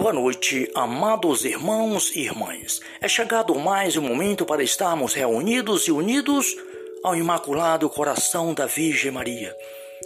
[0.00, 2.80] Boa noite, amados irmãos e irmãs.
[3.02, 6.56] É chegado mais um momento para estarmos reunidos e unidos
[7.04, 9.54] ao Imaculado Coração da Virgem Maria,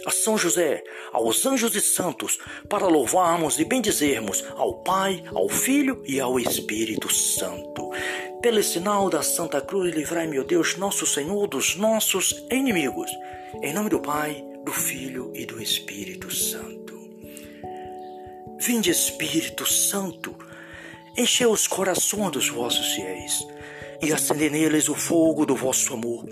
[0.05, 0.83] a São José,
[1.13, 2.37] aos anjos e santos,
[2.67, 7.89] para louvarmos e bendizermos ao Pai, ao Filho e ao Espírito Santo.
[8.41, 13.09] Pelo sinal da Santa Cruz, livrai, meu Deus, nosso Senhor, dos nossos inimigos.
[13.63, 16.74] Em nome do Pai, do Filho e do Espírito Santo.
[18.65, 20.35] Vinde, Espírito Santo,
[21.15, 23.45] enchei os corações dos vossos fiéis
[24.01, 26.25] e acendei neles o fogo do vosso amor.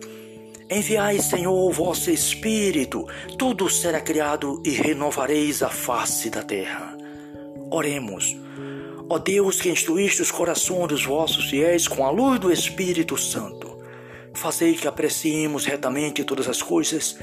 [0.68, 3.08] Enviai, Senhor, o vosso Espírito,
[3.38, 6.98] tudo será criado e renovareis a face da terra.
[7.70, 8.36] Oremos.
[9.08, 13.77] Ó Deus que instruíste os corações dos vossos fiéis com a luz do Espírito Santo,
[14.34, 17.16] fazei que apreciemos retamente todas as coisas,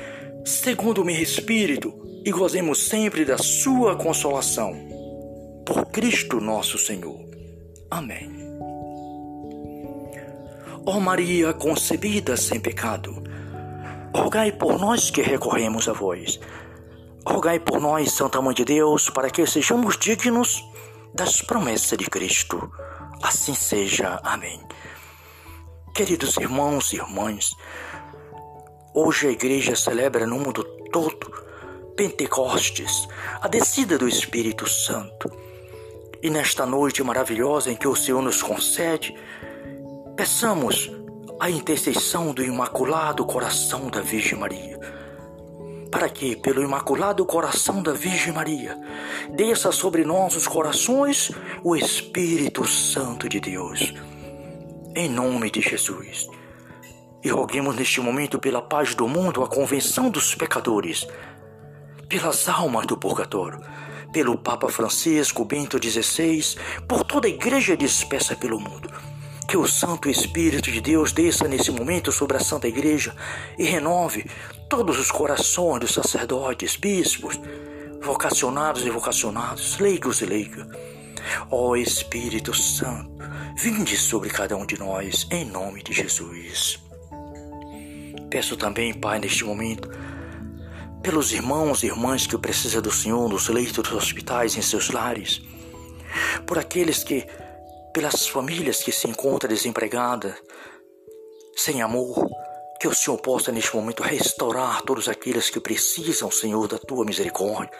[0.44, 1.92] segundo o meu Espírito,
[2.24, 4.99] e gozemos sempre da sua consolação.
[5.72, 7.16] Por Cristo nosso Senhor.
[7.88, 8.28] Amém.
[10.84, 13.22] Ó Maria concebida sem pecado,
[14.12, 16.40] rogai por nós que recorremos a vós.
[17.24, 20.60] Rogai por nós, Santa Mãe de Deus, para que sejamos dignos
[21.14, 22.68] das promessas de Cristo.
[23.22, 24.18] Assim seja.
[24.24, 24.60] Amém.
[25.94, 27.54] Queridos irmãos e irmãs,
[28.92, 31.30] hoje a igreja celebra no mundo todo
[31.96, 33.06] Pentecostes,
[33.40, 35.49] a descida do Espírito Santo.
[36.22, 39.14] E nesta noite maravilhosa em que o Senhor nos concede,
[40.16, 40.90] peçamos
[41.40, 44.78] a intercessão do Imaculado Coração da Virgem Maria,
[45.90, 48.78] para que, pelo Imaculado Coração da Virgem Maria,
[49.34, 51.32] desça sobre nossos corações
[51.64, 53.94] o Espírito Santo de Deus.
[54.94, 56.28] Em nome de Jesus.
[57.24, 61.06] E roguemos neste momento pela paz do mundo a convenção dos pecadores
[62.10, 63.60] pelas almas do purgatório,
[64.12, 66.56] pelo Papa Francisco Bento XVI,
[66.88, 68.90] por toda a igreja dispersa pelo mundo.
[69.48, 73.14] Que o Santo Espírito de Deus desça nesse momento sobre a Santa Igreja
[73.58, 74.24] e renove
[74.68, 77.38] todos os corações dos sacerdotes, bispos,
[78.00, 80.66] vocacionados e vocacionados, leigos e leigas.
[81.50, 83.10] Ó Espírito Santo,
[83.56, 86.80] vinde sobre cada um de nós, em nome de Jesus.
[88.30, 89.90] Peço também, Pai, neste momento,
[91.02, 95.40] pelos irmãos e irmãs que precisam do Senhor nos leitos dos hospitais, em seus lares,
[96.46, 97.26] por aqueles que,
[97.92, 100.34] pelas famílias que se encontram desempregadas,
[101.56, 102.28] sem amor,
[102.80, 107.70] que o Senhor possa neste momento restaurar todos aqueles que precisam, Senhor, da tua misericórdia.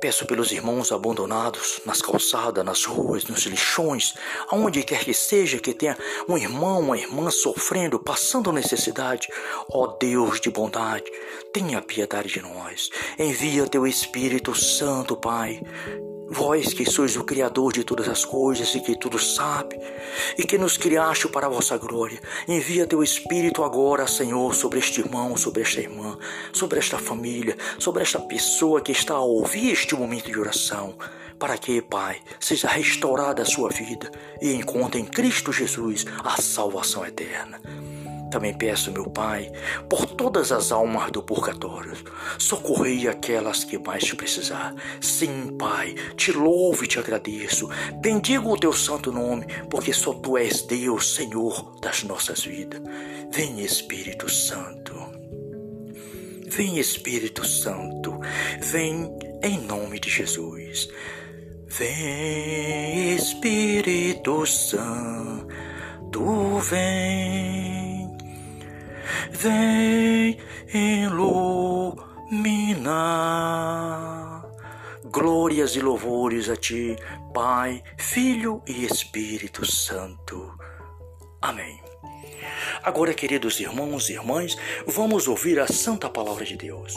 [0.00, 4.14] Peço pelos irmãos abandonados nas calçadas, nas ruas, nos lixões,
[4.48, 5.96] aonde quer que seja que tenha
[6.28, 9.28] um irmão, uma irmã sofrendo, passando necessidade.
[9.70, 11.10] Ó Deus de bondade,
[11.52, 12.90] tenha piedade de nós.
[13.18, 15.60] Envia teu Espírito Santo, Pai,
[16.28, 19.78] Vós que sois o Criador de todas as coisas e que tudo sabe,
[20.36, 25.00] e que nos criaste para a vossa glória, envia teu Espírito agora, Senhor, sobre este
[25.00, 26.18] irmão, sobre esta irmã,
[26.52, 30.96] sobre esta família, sobre esta pessoa que está a ouvir este momento de oração,
[31.38, 34.10] para que, Pai, seja restaurada a sua vida
[34.42, 37.60] e encontre em Cristo Jesus a salvação eterna.
[38.30, 39.50] Também peço, meu Pai,
[39.88, 41.96] por todas as almas do purgatório,
[42.38, 44.74] socorrei aquelas que mais precisar.
[45.00, 47.68] Sim, Pai, te louvo e te agradeço.
[48.00, 52.82] Bendigo o teu santo nome, porque só tu és Deus, Senhor das nossas vidas.
[53.30, 54.94] Vem, Espírito Santo.
[56.48, 58.18] Vem, Espírito Santo.
[58.60, 60.88] Vem em nome de Jesus.
[61.68, 65.46] Vem, Espírito Santo.
[66.60, 67.75] Vem
[69.30, 70.38] vem
[70.72, 71.26] iluminar.
[75.04, 76.96] Glórias e louvores a ti,
[77.32, 80.52] Pai, Filho e Espírito Santo.
[81.40, 81.80] Amém.
[82.82, 84.56] Agora, queridos irmãos e irmãs,
[84.86, 86.94] vamos ouvir a santa palavra de Deus.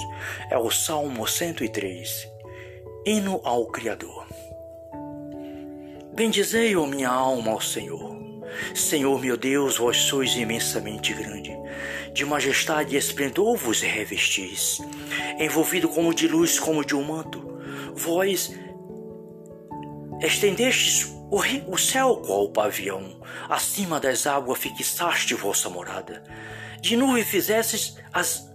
[0.49, 2.27] É o Salmo 103,
[3.05, 4.27] Hino ao Criador.
[6.13, 8.18] Bendizei, ó minha alma, ao Senhor.
[8.73, 11.59] Senhor meu Deus, vós sois imensamente grande
[12.13, 14.79] de majestade e esplendor vos revestis,
[15.39, 17.59] envolvido como de luz, como de um manto.
[17.93, 18.53] Vós
[20.21, 26.23] estendestes o, céu qual o pavião, acima das águas fixaste vossa morada.
[26.81, 28.49] De nuvem fizestes as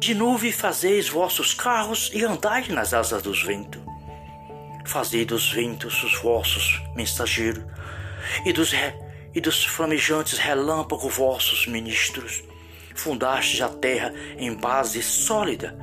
[0.00, 3.80] de nuvem fazeis vossos carros e andais nas asas dos ventos.
[4.84, 7.64] Fazei dos ventos os vossos mensageiros
[8.44, 8.72] e dos,
[9.34, 12.44] e dos flamejantes relâmpagos vossos ministros.
[12.94, 15.76] Fundastes a terra em base sólida,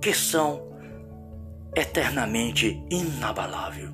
[0.00, 0.70] que são
[1.74, 3.90] eternamente inabalável.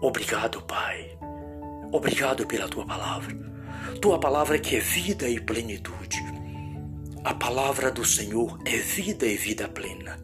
[0.00, 1.18] Obrigado, Pai.
[1.92, 3.34] Obrigado pela tua palavra.
[4.00, 6.18] Tua palavra que é vida e plenitude.
[7.24, 10.18] A palavra do Senhor é vida e vida plena.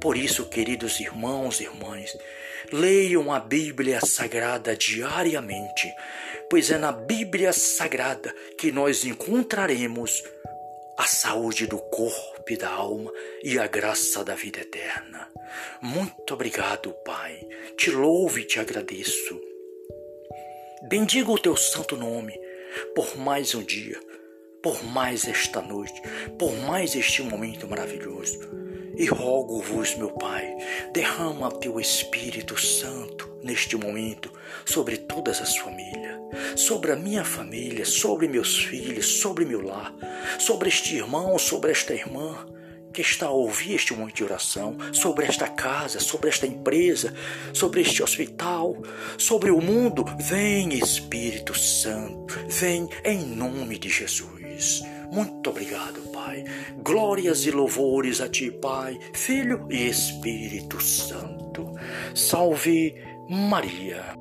[0.00, 2.16] Por isso, queridos irmãos e irmãs,
[2.72, 5.92] leiam a Bíblia Sagrada diariamente,
[6.50, 10.22] pois é na Bíblia Sagrada que nós encontraremos
[10.98, 13.12] a saúde do corpo e da alma
[13.42, 15.28] e a graça da vida eterna.
[15.82, 17.46] Muito obrigado, Pai.
[17.76, 19.40] Te louvo e te agradeço.
[20.88, 22.38] Bendigo o teu santo nome
[22.94, 23.98] por mais um dia,
[24.62, 26.00] por mais esta noite,
[26.38, 28.65] por mais este momento maravilhoso.
[28.96, 30.56] E rogo-vos, meu Pai,
[30.92, 34.32] derrama teu Espírito Santo neste momento
[34.64, 36.18] sobre todas as famílias,
[36.56, 39.94] sobre a minha família, sobre meus filhos, sobre meu lar,
[40.38, 42.46] sobre este irmão, sobre esta irmã
[42.90, 47.12] que está a ouvir este momento de oração, sobre esta casa, sobre esta empresa,
[47.52, 48.74] sobre este hospital,
[49.18, 50.06] sobre o mundo.
[50.18, 54.82] Vem, Espírito Santo, vem em nome de Jesus.
[55.10, 56.44] Muito obrigado, Pai.
[56.82, 61.72] Glórias e louvores a Ti, Pai, Filho e Espírito Santo.
[62.14, 62.94] Salve
[63.28, 64.14] Maria.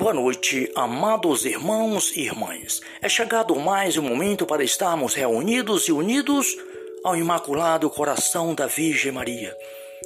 [0.00, 2.80] Boa noite, amados irmãos e irmãs.
[3.02, 6.56] É chegado mais um momento para estarmos reunidos e unidos
[7.04, 9.54] ao Imaculado Coração da Virgem Maria,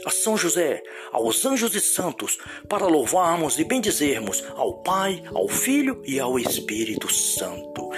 [0.05, 6.03] a São José, aos anjos e santos, para louvarmos e bendizermos ao Pai, ao Filho
[6.05, 7.91] e ao Espírito Santo.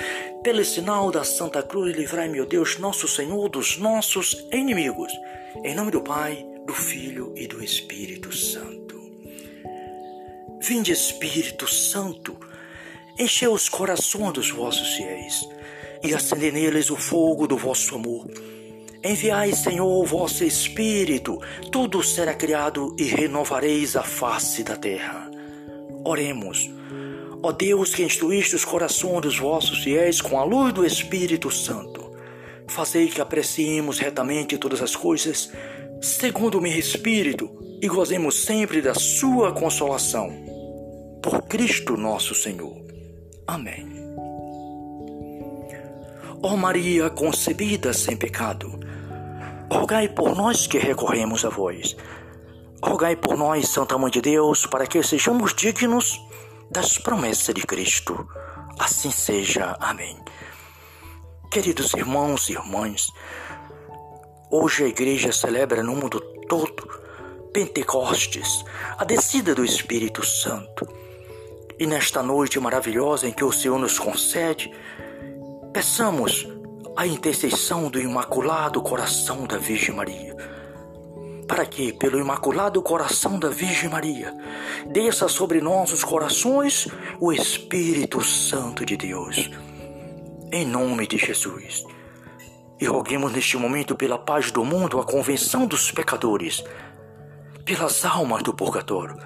[0.42, 5.12] Pelo sinal da Santa Cruz, livrai, meu Deus, nosso Senhor, dos nossos inimigos.
[5.64, 8.86] Em nome do Pai, do Filho e do Espírito Santo.
[10.60, 12.36] Vinde, Espírito Santo,
[13.18, 15.48] enchei os corações dos vossos fiéis
[16.02, 18.26] e acendei neles o fogo do vosso amor.
[19.04, 21.38] Enviai, Senhor, o vosso Espírito,
[21.70, 25.30] tudo será criado e renovareis a face da terra.
[26.04, 26.70] Oremos.
[27.42, 32.12] Ó Deus que instruíste os corações dos vossos fiéis com a luz do Espírito Santo,
[32.66, 35.52] fazei que apreciemos retamente todas as coisas,
[36.00, 37.50] segundo o meu Espírito,
[37.80, 40.32] e gozemos sempre da sua consolação
[41.22, 42.76] por Cristo nosso Senhor.
[43.46, 43.86] Amém.
[46.42, 48.78] Ó Maria concebida sem pecado,
[49.70, 51.96] rogai por nós que recorremos a vós.
[52.82, 56.20] Rogai por nós, Santa Mãe de Deus, para que sejamos dignos
[56.70, 58.28] das promessas de Cristo.
[58.78, 59.76] Assim seja.
[59.80, 60.16] Amém.
[61.50, 63.10] Queridos irmãos e irmãs,
[64.50, 67.06] hoje a igreja celebra no mundo todo
[67.52, 68.64] Pentecostes,
[68.98, 70.86] a descida do Espírito Santo.
[71.78, 74.70] E nesta noite maravilhosa em que o Senhor nos concede,
[75.72, 76.46] peçamos
[76.96, 80.34] a intercessão do Imaculado Coração da Virgem Maria,
[81.46, 84.34] para que, pelo Imaculado Coração da Virgem Maria,
[84.90, 86.88] desça sobre nossos corações
[87.20, 89.50] o Espírito Santo de Deus.
[90.50, 91.84] Em nome de Jesus.
[92.80, 96.64] E roguemos neste momento pela paz do mundo, a convenção dos pecadores,
[97.64, 99.16] pelas almas do purgatório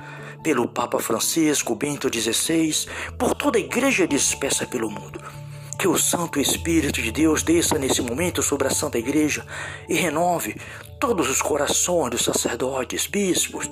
[0.42, 5.20] pelo Papa Francisco Bento XVI, por toda a igreja dispersa pelo mundo.
[5.80, 9.46] Que o Santo Espírito de Deus desça nesse momento sobre a Santa Igreja
[9.88, 10.54] e renove
[10.98, 13.64] todos os corações dos sacerdotes, bispos,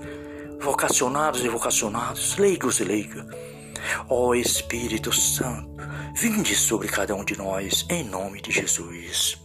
[0.58, 3.26] vocacionados e vocacionados, leigos e leigas.
[4.08, 5.68] Ó Espírito Santo,
[6.16, 9.38] vinde sobre cada um de nós, em nome de Jesus.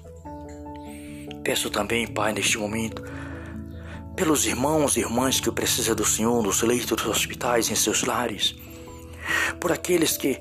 [1.44, 3.04] Peço também, Pai, neste momento,
[4.16, 8.56] pelos irmãos e irmãs que precisam do Senhor nos leitos dos hospitais em seus lares,
[9.60, 10.40] por aqueles que,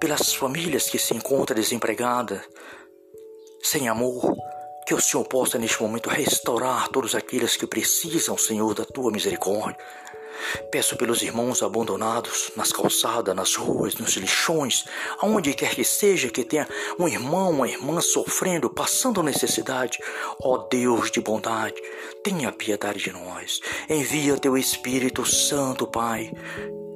[0.00, 2.42] pelas famílias que se encontram desempregadas,
[3.62, 4.34] sem amor,
[4.86, 9.76] que o Senhor possa neste momento restaurar todos aqueles que precisam, Senhor, da tua misericórdia.
[10.70, 14.84] Peço pelos irmãos abandonados nas calçadas, nas ruas, nos lixões,
[15.18, 19.98] aonde quer que seja que tenha um irmão, uma irmã sofrendo, passando necessidade.
[20.40, 21.74] Ó Deus de bondade,
[22.22, 23.60] tenha piedade de nós.
[23.88, 26.30] Envia teu Espírito Santo, Pai,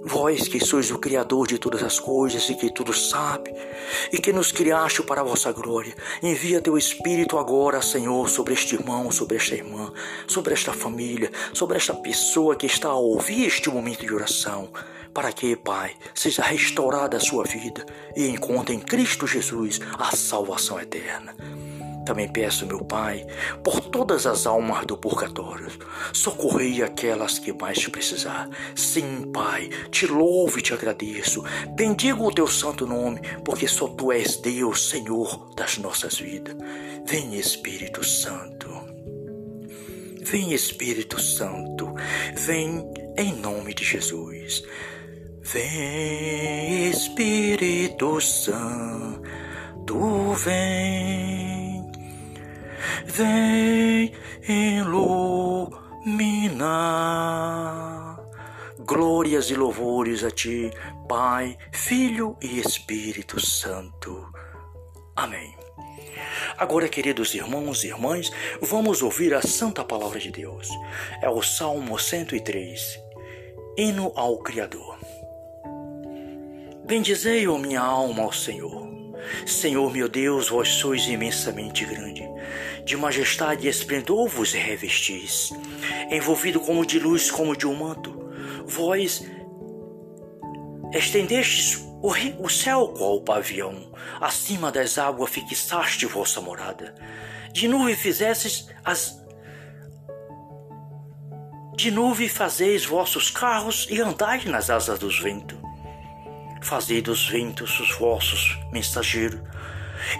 [0.02, 3.54] Vós que sois o Criador de todas as coisas e que tudo sabe,
[4.10, 8.76] e que nos criaste para a vossa glória, envia teu Espírito agora, Senhor, sobre este
[8.76, 9.92] irmão, sobre esta irmã,
[10.26, 14.72] sobre esta família, sobre esta pessoa que está a ouvir este momento de oração,
[15.12, 17.84] para que, Pai, seja restaurada a sua vida
[18.16, 21.34] e encontre em Cristo Jesus a salvação eterna.
[22.04, 23.26] Também peço, meu Pai,
[23.62, 25.70] por todas as almas do purgatório,
[26.12, 28.48] socorrei aquelas que mais precisar.
[28.74, 31.44] Sim, Pai, te louvo e te agradeço.
[31.74, 36.56] Bendigo o teu santo nome, porque só tu és Deus, Senhor das nossas vidas.
[37.06, 38.68] Vem, Espírito Santo.
[40.22, 41.94] Vem, Espírito Santo.
[42.36, 42.84] Vem
[43.16, 44.62] em nome de Jesus.
[45.42, 49.18] Vem, Espírito Santo,
[50.34, 51.59] vem,
[53.04, 54.12] vem
[54.48, 55.00] iluminar.
[58.78, 60.70] Glórias e louvores a Ti,
[61.08, 64.26] Pai, Filho e Espírito Santo.
[65.14, 65.54] Amém.
[66.56, 70.68] Agora, queridos irmãos e irmãs, vamos ouvir a santa palavra de Deus.
[71.22, 72.98] É o Salmo 103,
[73.76, 74.98] hino ao Criador.
[76.84, 78.89] Bendizei, ó minha alma, ao Senhor.
[79.46, 82.28] Senhor meu Deus, vós sois imensamente grande.
[82.84, 85.50] De majestade e esplendor vos revestis,
[86.10, 88.30] envolvido como de luz, como de um manto.
[88.66, 89.24] Vós
[90.92, 96.94] estendestes o, céu qual o pavião, acima das águas fixaste vossa morada.
[97.52, 99.20] De nuvem fizestes as
[101.76, 105.58] de nuvem fazeis vossos carros e andais nas asas dos ventos.
[106.62, 109.40] Fazei dos ventos os vossos mensageiros,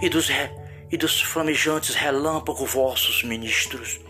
[0.03, 0.51] e dos, re,
[0.91, 4.01] e dos flamejantes relâmpagos vossos ministros.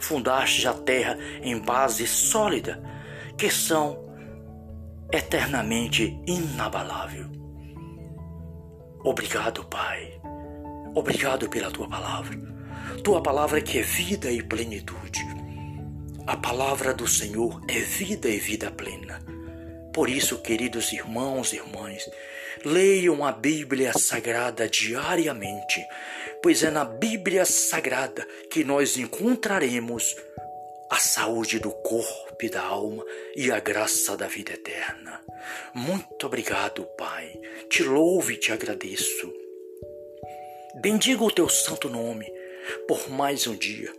[0.00, 2.82] Fundastes a terra em base sólida,
[3.36, 4.08] que são
[5.12, 7.26] eternamente inabalável.
[9.04, 10.20] Obrigado, Pai.
[10.94, 12.36] Obrigado pela tua palavra.
[13.02, 15.20] Tua palavra que é vida e plenitude.
[16.26, 19.18] A palavra do Senhor é vida e vida plena.
[19.92, 22.08] Por isso, queridos irmãos e irmãs,
[22.64, 25.84] leiam a Bíblia Sagrada diariamente,
[26.42, 30.16] pois é na Bíblia Sagrada que nós encontraremos
[30.90, 33.04] a saúde do corpo e da alma
[33.36, 35.20] e a graça da vida eterna.
[35.74, 37.38] Muito obrigado, Pai.
[37.68, 39.32] Te louvo e te agradeço.
[40.80, 42.26] Bendiga o teu santo nome
[42.86, 43.92] por mais um dia,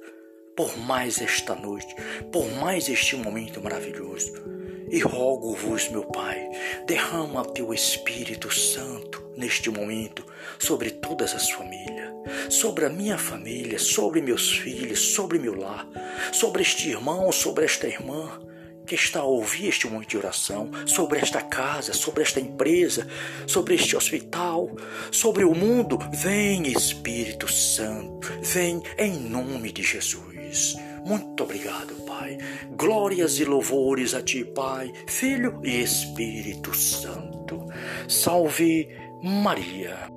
[0.56, 1.96] por mais esta noite,
[2.32, 4.59] por mais este momento maravilhoso.
[4.92, 6.50] E rogo-vos, meu Pai,
[6.88, 10.26] derrama teu Espírito Santo neste momento
[10.58, 12.12] sobre todas as famílias,
[12.50, 15.88] sobre a minha família, sobre meus filhos, sobre meu lar,
[16.32, 18.40] sobre este irmão, sobre esta irmã
[18.90, 23.08] que está a ouvir este momento de oração, sobre esta casa, sobre esta empresa,
[23.46, 24.76] sobre este hospital,
[25.12, 26.00] sobre o mundo.
[26.12, 30.76] Vem, Espírito Santo, vem em nome de Jesus.
[31.06, 32.38] Muito obrigado, Pai.
[32.76, 37.66] Glórias e louvores a Ti, Pai, Filho e Espírito Santo.
[38.08, 38.90] Salve
[39.24, 40.10] Maria.